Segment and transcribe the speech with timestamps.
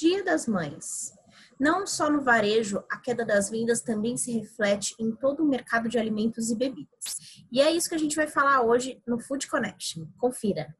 [0.00, 1.12] Dia das Mães.
[1.60, 5.90] Não só no varejo, a queda das vendas também se reflete em todo o mercado
[5.90, 7.44] de alimentos e bebidas.
[7.52, 10.06] E é isso que a gente vai falar hoje no Food Connection.
[10.16, 10.74] Confira.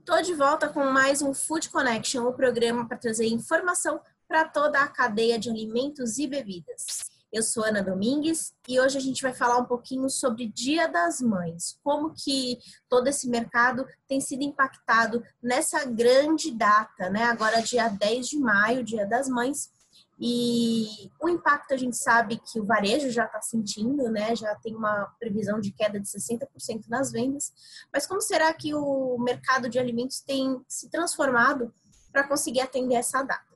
[0.00, 3.98] Estou de volta com mais um Food Connection, o programa para trazer informação
[4.28, 7.13] para toda a cadeia de alimentos e bebidas.
[7.34, 11.20] Eu sou Ana Domingues e hoje a gente vai falar um pouquinho sobre Dia das
[11.20, 17.24] Mães, como que todo esse mercado tem sido impactado nessa grande data, né?
[17.24, 19.68] Agora dia 10 de maio, Dia das Mães,
[20.16, 24.36] e o impacto a gente sabe que o varejo já está sentindo, né?
[24.36, 27.52] Já tem uma previsão de queda de 60% nas vendas.
[27.92, 31.74] Mas como será que o mercado de alimentos tem se transformado
[32.12, 33.53] para conseguir atender essa data?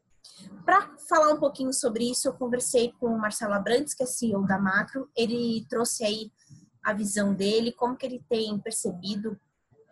[0.64, 4.46] Para falar um pouquinho sobre isso, eu conversei com o Marcelo Abrantes, que é CEO
[4.46, 5.08] da Macro.
[5.16, 6.32] Ele trouxe aí
[6.82, 9.38] a visão dele, como que ele tem percebido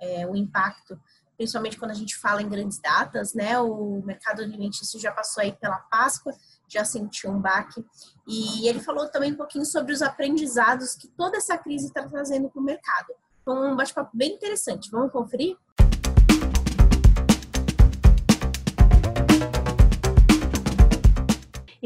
[0.00, 0.98] é, o impacto,
[1.36, 3.58] principalmente quando a gente fala em grandes datas, né?
[3.58, 6.33] O mercado alimentício já passou aí pela Páscoa,
[6.68, 7.84] já sentiu um baque.
[8.27, 12.48] E ele falou também um pouquinho sobre os aprendizados que toda essa crise está trazendo
[12.48, 13.14] para o mercado.
[13.44, 14.91] Foi um bate-papo bem interessante.
[14.91, 15.56] Vamos conferir?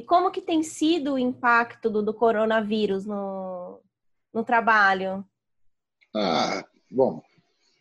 [0.00, 3.82] E como que tem sido o impacto do, do coronavírus no,
[4.32, 5.22] no trabalho?
[6.16, 7.22] Ah, bom,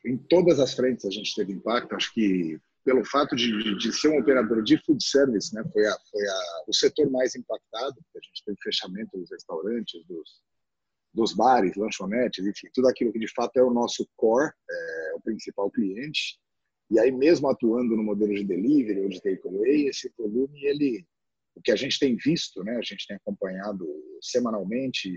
[0.06, 1.96] em todas as frentes a gente teve impacto.
[1.96, 5.98] Acho que pelo fato de, de ser um operador de food service, né, foi, a,
[6.12, 7.96] foi a, o setor mais impactado.
[8.14, 10.42] A gente teve fechamento dos restaurantes, dos,
[11.14, 15.22] dos bares, lanchonetes, enfim, tudo aquilo que de fato é o nosso core, é, o
[15.22, 16.38] principal cliente.
[16.92, 21.08] E aí, mesmo atuando no modelo de delivery ou de takeaway, esse volume ele
[21.60, 23.86] o que a gente tem visto, né, a gente tem acompanhado
[24.22, 25.14] semanalmente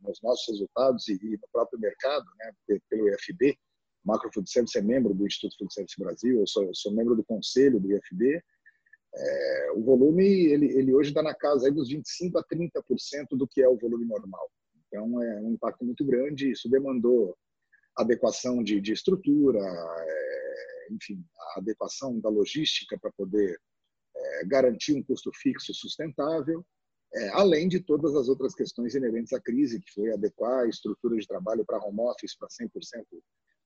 [0.00, 3.56] nos nossos resultados e, no próprio mercado, né, pelo IFB,
[4.02, 7.14] Macro Food Service é membro do Instituto Food Service Brasil, eu sou, eu sou membro
[7.14, 8.42] do conselho do IFB.
[9.14, 13.60] É, o volume, ele, ele hoje está na casa dos 25% a 30% do que
[13.60, 14.50] é o volume normal.
[14.86, 17.36] Então, é um impacto muito grande, isso demandou
[17.94, 21.22] adequação de, de estrutura, é, enfim,
[21.56, 23.58] adequação da logística para poder
[24.28, 26.64] é, garantir um custo fixo sustentável,
[27.14, 31.16] é, além de todas as outras questões inerentes à crise, que foi adequar a estrutura
[31.16, 33.04] de trabalho para home office para 100%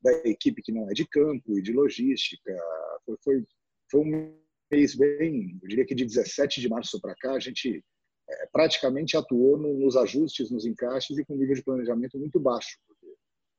[0.03, 2.57] da equipe que não é de campo e de logística.
[3.05, 3.47] Foi, foi,
[3.91, 4.35] foi um
[4.71, 7.85] mês bem, eu diria que de 17 de março para cá, a gente
[8.29, 12.79] é, praticamente atuou no, nos ajustes, nos encaixes e com nível de planejamento muito baixo.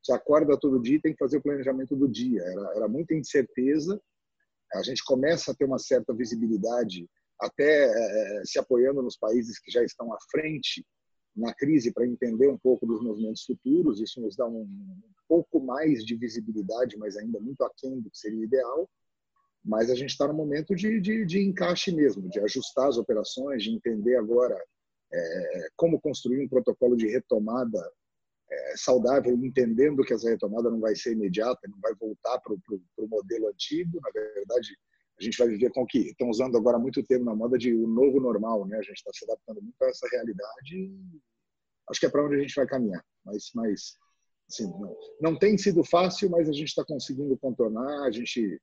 [0.02, 2.42] Você acorda todo dia e tem que fazer o planejamento do dia.
[2.42, 4.02] Era, era muita incerteza
[4.74, 7.08] a gente começa a ter uma certa visibilidade,
[7.40, 10.86] até é, se apoiando nos países que já estão à frente
[11.36, 14.00] na crise para entender um pouco dos movimentos futuros.
[14.00, 14.68] Isso nos dá um,
[15.28, 18.90] pouco mais de visibilidade, mas ainda muito aquém do que seria ideal.
[19.66, 23.64] Mas a gente está no momento de, de, de, encaixe mesmo, de ajustar as operações,
[23.64, 24.56] de entender agora
[25.12, 27.80] é, como construir um protocolo de retomada
[28.54, 33.08] é, saudável, entendendo que essa retomada não vai ser imediata, não vai voltar para o
[33.08, 34.00] modelo antigo.
[34.02, 34.78] Na verdade,
[35.20, 37.74] a gente vai viver com o que estão usando agora muito tempo na moda de
[37.74, 38.78] o novo normal, né?
[38.78, 40.76] A gente está se adaptando muito a essa realidade.
[40.76, 41.22] E
[41.90, 43.04] acho que é para onde a gente vai caminhar.
[43.26, 43.98] Mas, mas
[44.50, 48.06] assim, não, não tem sido fácil, mas a gente está conseguindo contornar.
[48.06, 48.60] A gente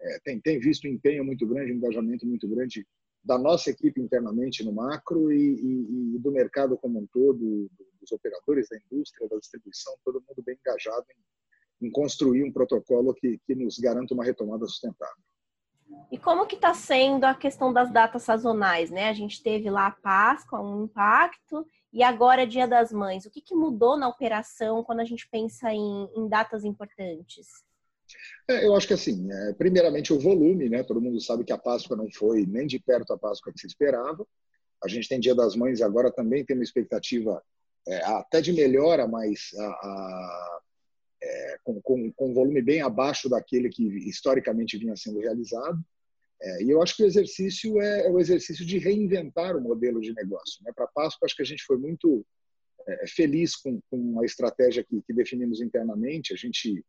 [0.00, 2.86] é, tem, tem visto empenho muito grande, engajamento muito grande
[3.24, 8.12] da nossa equipe internamente no macro e, e, e do mercado como um todo, dos
[8.12, 11.06] operadores da indústria, da distribuição, todo mundo bem engajado
[11.80, 15.22] em, em construir um protocolo que, que nos garanta uma retomada sustentável.
[16.10, 19.08] E como que está sendo a questão das datas sazonais, né?
[19.08, 23.24] A gente teve lá a Páscoa, um impacto, e agora é Dia das Mães.
[23.24, 27.64] O que, que mudou na operação quando a gente pensa em, em datas importantes?
[28.48, 30.82] É, eu acho que assim, é, primeiramente o volume, né?
[30.82, 33.66] Todo mundo sabe que a Páscoa não foi nem de perto a Páscoa que se
[33.66, 34.26] esperava.
[34.82, 37.42] A gente tem Dia das Mães agora também tem uma expectativa
[37.88, 40.60] é, até de melhora, mas a, a,
[41.22, 45.82] é, com, com, com um volume bem abaixo daquele que historicamente vinha sendo realizado.
[46.42, 50.00] É, e eu acho que o exercício é, é, o exercício de reinventar o modelo
[50.00, 50.62] de negócio.
[50.62, 50.72] Né?
[50.74, 52.24] Para a Páscoa, acho que a gente foi muito
[53.16, 56.34] feliz com, com a estratégia que, que definimos internamente.
[56.34, 56.84] A gente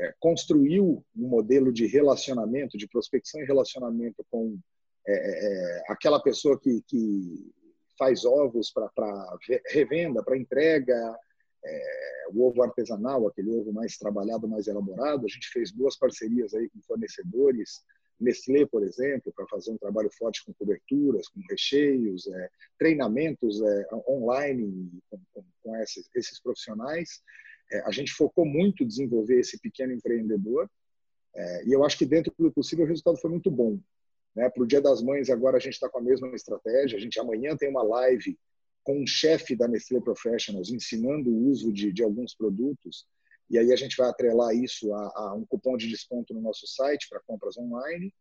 [0.00, 4.58] é, construiu um modelo de relacionamento, de prospecção e relacionamento com
[5.06, 7.52] é, é, é aquela pessoa que, que
[7.98, 8.90] faz ovos para
[9.68, 11.16] revenda, para entrega,
[11.64, 15.26] é, o ovo artesanal, aquele ovo mais trabalhado, mais elaborado.
[15.26, 17.82] A gente fez duas parcerias aí com fornecedores,
[18.20, 23.86] Nestlé, por exemplo, para fazer um trabalho forte com coberturas, com recheios, é, treinamentos é,
[24.08, 27.22] online com, com, com esses, esses, profissionais.
[27.72, 30.68] É, a gente focou muito em desenvolver esse pequeno empreendedor
[31.34, 33.78] é, e eu acho que dentro do possível o resultado foi muito bom.
[34.34, 34.48] Né?
[34.48, 36.96] Para o Dia das Mães agora a gente está com a mesma estratégia.
[36.96, 38.38] A gente amanhã tem uma live
[38.82, 43.06] com um chefe da Nestlé Professionals ensinando o uso de, de alguns produtos
[43.50, 46.68] e aí a gente vai atrelar isso a, a um cupom de desconto no nosso
[46.68, 48.14] site para compras online,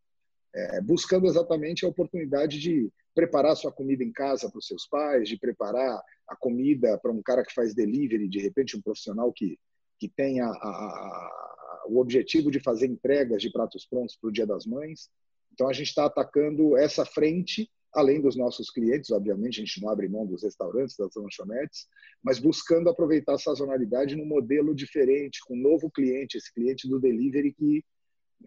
[0.54, 5.28] é, buscando exatamente a oportunidade de preparar sua comida em casa para os seus pais,
[5.28, 9.58] de preparar a comida para um cara que faz delivery, de repente um profissional que,
[10.00, 14.32] que tem a, a, a, o objetivo de fazer entregas de pratos prontos para o
[14.32, 15.10] Dia das Mães.
[15.54, 19.90] Então a gente está atacando essa frente além dos nossos clientes, obviamente, a gente não
[19.90, 21.88] abre mão dos restaurantes, das lanchonetes,
[22.22, 27.00] mas buscando aproveitar a sazonalidade num modelo diferente, com um novo cliente, esse cliente do
[27.00, 27.84] delivery que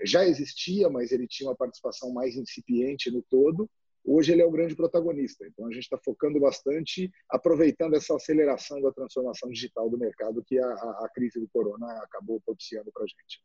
[0.04, 3.68] já existia, mas ele tinha uma participação mais incipiente no todo.
[4.04, 5.46] Hoje ele é o grande protagonista.
[5.46, 10.58] Então a gente está focando bastante, aproveitando essa aceleração da transformação digital do mercado que
[10.58, 13.42] a, a crise do corona acabou propiciando para a gente.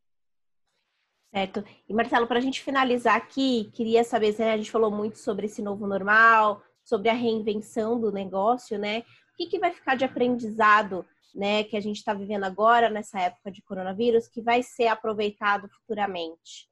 [1.34, 1.64] Certo.
[1.88, 5.46] E Marcelo, para a gente finalizar aqui, queria saber, né, a gente falou muito sobre
[5.46, 9.04] esse novo normal, sobre a reinvenção do negócio, né?
[9.34, 11.06] O que, que vai ficar de aprendizado,
[11.36, 15.70] né, que a gente está vivendo agora nessa época de coronavírus, que vai ser aproveitado
[15.70, 16.70] futuramente?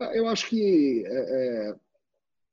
[0.00, 1.74] Ah, eu acho que é, é,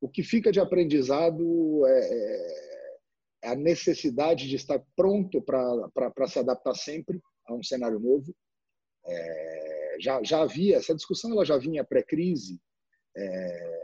[0.02, 2.98] o que fica de aprendizado é, é,
[3.44, 8.34] é a necessidade de estar pronto para se adaptar sempre a um cenário novo.
[9.06, 12.60] É, já, já havia, essa discussão ela já vinha pré-crise.
[13.16, 13.82] É,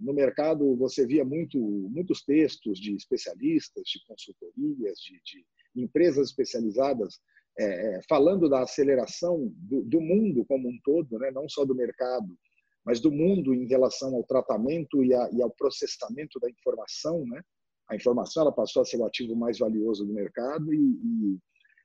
[0.00, 7.20] no mercado você via muito, muitos textos de especialistas, de consultorias, de, de empresas especializadas
[7.58, 11.30] é, é, falando da aceleração do, do, mundo como um todo, né?
[11.30, 12.36] não só do mercado,
[12.84, 17.24] mas do mundo em relação ao tratamento e, a, e ao processamento da informação.
[17.26, 17.42] Né?
[17.88, 21.38] A informação ela passou a ser o ativo mais valioso do mercado e, e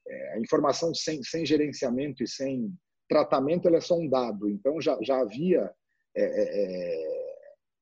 [0.07, 2.73] é, a informação sem, sem gerenciamento e sem
[3.07, 4.49] tratamento ele é só um dado.
[4.49, 5.71] Então, já, já havia
[6.15, 7.35] é, é, é,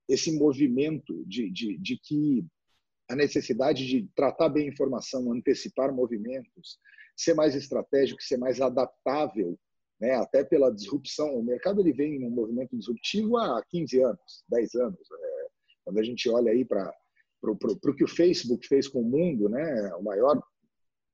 [0.07, 2.45] esse movimento de, de, de que
[3.09, 6.77] a necessidade de tratar bem a informação, antecipar movimentos,
[7.15, 9.57] ser mais estratégico, ser mais adaptável,
[9.99, 10.15] né?
[10.15, 11.35] até pela disrupção.
[11.35, 14.99] O mercado ele vem num movimento disruptivo há 15 anos, 10 anos.
[15.11, 15.47] É,
[15.83, 16.94] quando a gente olha aí para
[17.44, 19.94] o que o Facebook fez com o mundo, né?
[19.95, 20.41] o maior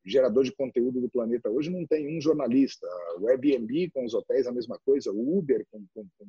[0.06, 2.88] gerador de conteúdo do planeta hoje não tem um jornalista.
[3.20, 6.26] O Airbnb com os hotéis a mesma coisa, o Uber com, com, com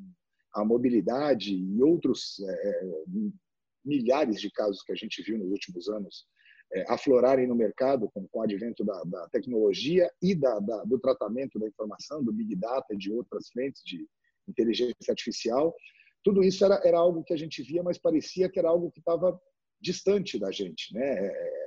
[0.54, 2.90] a mobilidade e outros é, é,
[3.84, 6.24] milhares de casos que a gente viu nos últimos anos
[6.72, 10.98] é, aflorarem no mercado com, com o advento da, da tecnologia e da, da, do
[10.98, 14.06] tratamento da informação, do Big Data e de outras frentes de
[14.48, 15.74] inteligência artificial.
[16.22, 18.98] Tudo isso era, era algo que a gente via, mas parecia que era algo que
[18.98, 19.38] estava
[19.80, 20.92] distante da gente.
[20.94, 21.26] Né?
[21.26, 21.64] É,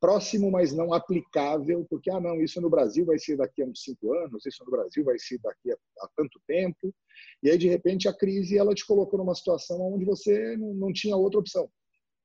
[0.00, 3.82] próximo, mas não aplicável, porque, ah, não, isso no Brasil vai ser daqui a uns
[3.82, 6.92] cinco anos, isso no Brasil vai ser daqui a, a tanto tempo.
[7.42, 10.92] E aí, de repente, a crise ela te colocou numa situação onde você não, não
[10.92, 11.70] tinha outra opção.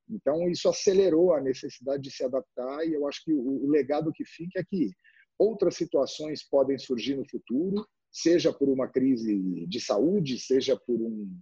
[0.09, 4.11] Então, isso acelerou a necessidade de se adaptar, e eu acho que o, o legado
[4.13, 4.91] que fica é que
[5.37, 11.37] outras situações podem surgir no futuro, seja por uma crise de saúde, seja por um,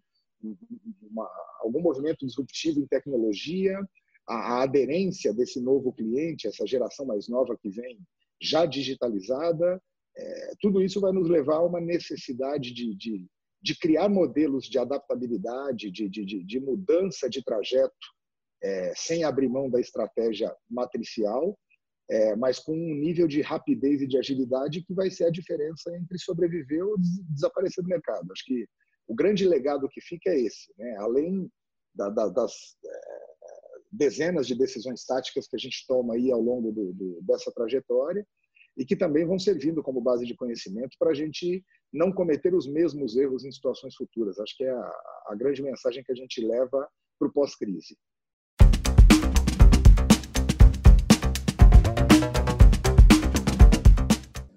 [1.01, 1.29] uma,
[1.59, 3.79] algum movimento disruptivo em tecnologia,
[4.27, 7.99] a, a aderência desse novo cliente, essa geração mais nova que vem
[8.41, 9.81] já digitalizada,
[10.15, 13.25] é, tudo isso vai nos levar a uma necessidade de, de,
[13.61, 17.93] de criar modelos de adaptabilidade, de, de, de mudança de trajeto,
[18.63, 21.57] é, sem abrir mão da estratégia matricial,
[22.09, 25.95] é, mas com um nível de rapidez e de agilidade que vai ser a diferença
[25.95, 26.95] entre sobreviver ou
[27.29, 28.31] desaparecer do mercado.
[28.31, 28.65] Acho que
[29.07, 30.95] o grande legado que fica é esse, né?
[30.99, 31.49] além
[31.93, 32.53] da, da, das
[32.85, 33.23] é,
[33.91, 38.25] dezenas de decisões táticas que a gente toma aí ao longo do, do, dessa trajetória
[38.77, 42.67] e que também vão servindo como base de conhecimento para a gente não cometer os
[42.67, 44.39] mesmos erros em situações futuras.
[44.39, 46.89] Acho que é a, a grande mensagem que a gente leva
[47.19, 47.95] para o pós-crise.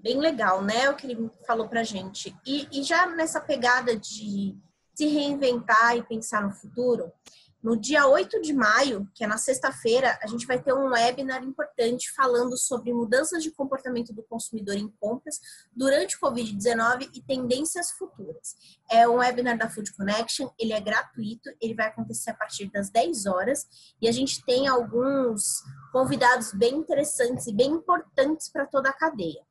[0.06, 0.88] Bem legal, né?
[0.88, 2.32] O que ele falou para a gente.
[2.46, 4.56] E, e já nessa pegada de
[4.94, 7.12] se reinventar e pensar no futuro,
[7.60, 11.42] no dia 8 de maio, que é na sexta-feira, a gente vai ter um webinar
[11.42, 15.40] importante falando sobre mudanças de comportamento do consumidor em compras
[15.74, 18.54] durante o Covid-19 e tendências futuras.
[18.88, 22.90] É um webinar da Food Connection, ele é gratuito, ele vai acontecer a partir das
[22.90, 23.66] 10 horas
[24.00, 29.45] e a gente tem alguns convidados bem interessantes e bem importantes para toda a cadeia.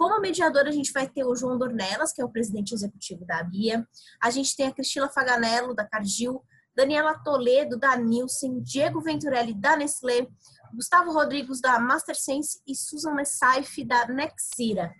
[0.00, 3.42] Como mediadora, a gente vai ter o João Dornelas, que é o presidente executivo da
[3.42, 3.86] BIA.
[4.18, 6.42] A gente tem a Cristina Faganello, da Cargill,
[6.74, 10.26] Daniela Toledo, da Nielsen, Diego Venturelli, da Nestlé,
[10.72, 14.90] Gustavo Rodrigues da MasterSense e Susan Messaif da Nexira.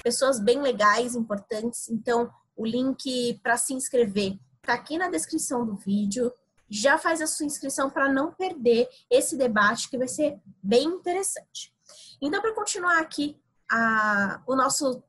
[0.00, 1.88] Pessoas bem legais, importantes.
[1.88, 6.32] Então, o link para se inscrever está aqui na descrição do vídeo.
[6.68, 11.74] Já faz a sua inscrição para não perder esse debate que vai ser bem interessante.
[12.22, 13.36] Então, para continuar aqui
[13.70, 15.02] a, o nosso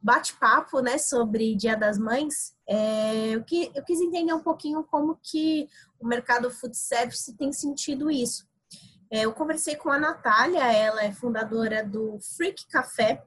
[0.00, 5.18] bate-papo né, sobre Dia das Mães, é, eu, que, eu quis entender um pouquinho como
[5.22, 5.68] que
[6.00, 8.46] o mercado food service tem sentido isso.
[9.10, 13.24] É, eu conversei com a Natália, ela é fundadora do Freak Café,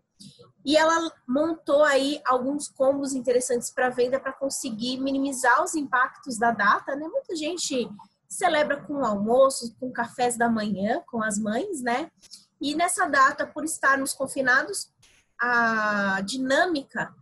[0.63, 6.51] e ela montou aí alguns combos interessantes para venda para conseguir minimizar os impactos da
[6.51, 7.07] data, né?
[7.07, 7.89] Muita gente
[8.27, 12.11] celebra com almoços, com cafés da manhã, com as mães, né?
[12.61, 14.91] E nessa data, por estarmos confinados,
[15.41, 17.13] a dinâmica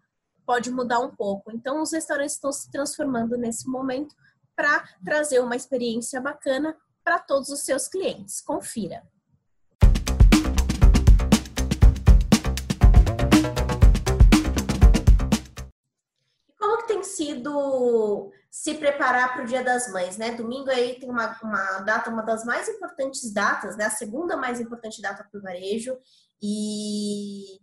[0.46, 1.52] pode mudar um pouco.
[1.52, 4.14] Então, os restaurantes estão se transformando nesse momento
[4.56, 8.42] para trazer uma experiência bacana para todos os seus clientes.
[8.42, 9.08] Confira.
[17.00, 20.32] Tem sido se preparar para o Dia das Mães, né?
[20.32, 23.86] Domingo aí tem uma, uma data, uma das mais importantes datas, né?
[23.86, 25.98] A segunda mais importante data para o varejo
[26.42, 27.60] e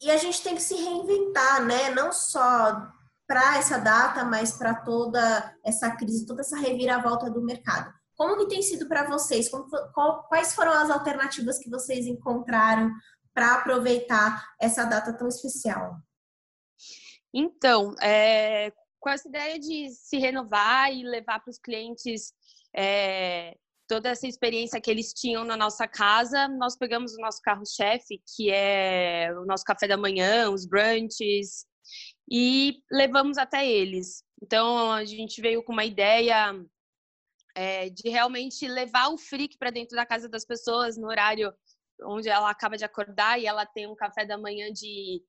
[0.00, 1.90] e a gente tem que se reinventar, né?
[1.90, 2.88] Não só
[3.26, 7.92] para essa data, mas para toda essa crise, toda essa reviravolta do mercado.
[8.16, 9.48] Como que tem sido para vocês?
[9.48, 12.92] Como, qual, quais foram as alternativas que vocês encontraram
[13.34, 16.00] para aproveitar essa data tão especial?
[17.34, 22.32] Então, é, com essa ideia de se renovar e levar para os clientes
[22.74, 23.56] é,
[23.86, 28.50] toda essa experiência que eles tinham na nossa casa, nós pegamos o nosso carro-chefe, que
[28.50, 31.66] é o nosso café da manhã, os brunches,
[32.30, 34.22] e levamos até eles.
[34.42, 36.54] Então, a gente veio com uma ideia
[37.54, 41.52] é, de realmente levar o freak para dentro da casa das pessoas no horário
[42.02, 45.20] onde ela acaba de acordar e ela tem um café da manhã de,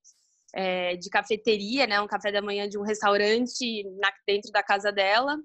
[0.53, 2.01] é, de cafeteria, né?
[2.01, 5.37] um café da manhã de um restaurante na, dentro da casa dela.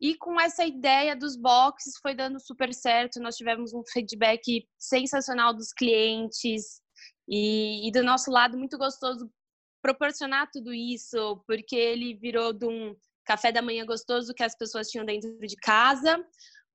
[0.00, 3.20] E com essa ideia dos boxes foi dando super certo.
[3.20, 6.80] Nós tivemos um feedback sensacional dos clientes
[7.28, 9.30] e, e do nosso lado muito gostoso
[9.82, 14.88] proporcionar tudo isso, porque ele virou de um café da manhã gostoso que as pessoas
[14.88, 16.24] tinham dentro de casa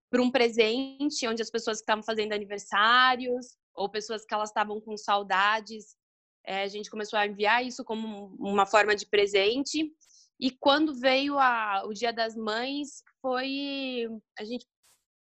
[0.10, 4.98] para um presente onde as pessoas estavam fazendo aniversários ou pessoas que elas estavam com
[4.98, 5.96] saudades,
[6.46, 9.92] é, a gente começou a enviar isso como uma forma de presente.
[10.40, 14.08] E quando veio a, o Dia das Mães, foi
[14.38, 14.66] a gente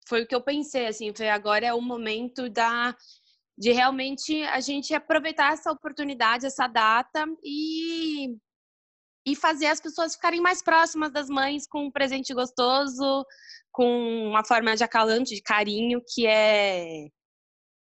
[0.06, 2.94] foi o que eu pensei assim, foi agora é o momento da
[3.56, 8.36] de realmente a gente aproveitar essa oportunidade, essa data e
[9.26, 13.24] e fazer as pessoas ficarem mais próximas das mães com um presente gostoso,
[13.72, 17.06] com uma forma de acalante, de carinho, que é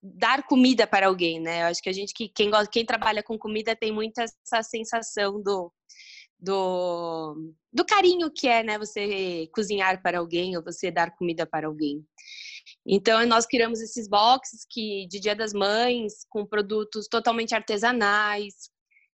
[0.03, 1.63] dar comida para alguém, né?
[1.63, 4.63] Eu acho que a gente que quem gosta, quem trabalha com comida tem muito essa
[4.63, 5.73] sensação do
[6.43, 11.69] do, do carinho que é, né, você cozinhar para alguém ou você dar comida para
[11.69, 12.05] alguém.
[12.85, 18.55] Então, nós criamos esses boxes que de Dia das Mães, com produtos totalmente artesanais,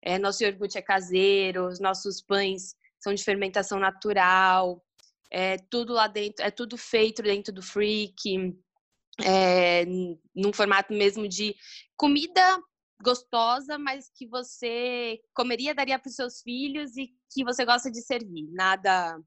[0.03, 4.85] é, nosso iogurte é caseiro, os nossos pães são de fermentação natural,
[5.33, 8.55] é tudo lá dentro, é tudo feito dentro do Freak,
[9.23, 9.85] é,
[10.35, 11.55] num formato mesmo de
[11.97, 12.61] comida
[13.03, 18.01] gostosa, mas que você comeria, daria para os seus filhos e que você gosta de
[18.01, 18.49] servir.
[18.53, 19.19] Nada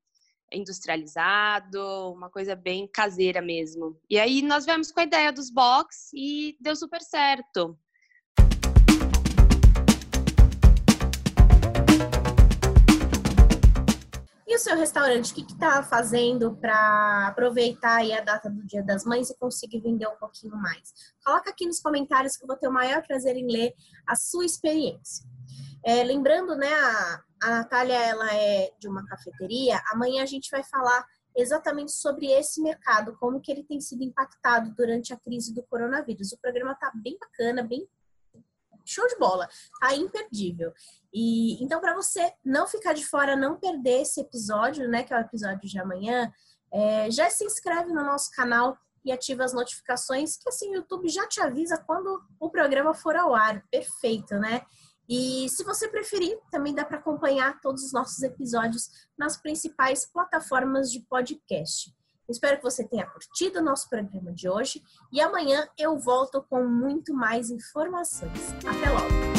[0.51, 4.00] industrializado, uma coisa bem caseira mesmo.
[4.10, 7.77] E aí nós viemos com a ideia dos box e deu super certo.
[14.58, 19.30] O seu restaurante, o que está fazendo para aproveitar a data do Dia das Mães
[19.30, 21.14] e conseguir vender um pouquinho mais?
[21.24, 23.76] Coloca aqui nos comentários que eu vou ter o maior prazer em ler
[24.08, 25.24] a sua experiência.
[25.86, 29.80] É, lembrando, né, a, a Natália ela é de uma cafeteria.
[29.94, 34.74] Amanhã a gente vai falar exatamente sobre esse mercado, como que ele tem sido impactado
[34.76, 36.32] durante a crise do coronavírus.
[36.32, 37.88] O programa está bem bacana, bem
[38.91, 39.48] show de bola,
[39.79, 40.74] tá imperdível.
[41.13, 45.17] E então para você não ficar de fora, não perder esse episódio, né, que é
[45.17, 46.32] o episódio de amanhã,
[46.72, 51.08] é, já se inscreve no nosso canal e ativa as notificações, que assim o YouTube
[51.08, 53.63] já te avisa quando o programa for ao ar.
[53.72, 54.62] Perfeito, né?
[55.10, 60.91] E se você preferir, também dá para acompanhar todos os nossos episódios nas principais plataformas
[60.91, 61.96] de podcast.
[62.29, 66.63] Espero que você tenha curtido o nosso programa de hoje e amanhã eu volto com
[66.63, 68.53] muito mais informações.
[68.65, 69.37] Até logo!